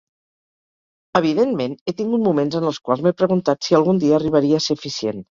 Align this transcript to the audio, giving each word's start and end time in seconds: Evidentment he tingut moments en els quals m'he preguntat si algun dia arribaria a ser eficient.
Evidentment 1.19 1.75
he 1.75 1.93
tingut 1.99 2.23
moments 2.27 2.57
en 2.59 2.65
els 2.69 2.79
quals 2.87 3.03
m'he 3.07 3.11
preguntat 3.19 3.67
si 3.69 3.77
algun 3.81 3.99
dia 4.05 4.17
arribaria 4.21 4.63
a 4.63 4.65
ser 4.69 4.79
eficient. 4.81 5.21